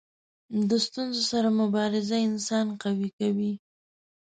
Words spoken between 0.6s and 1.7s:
د ستونزو سره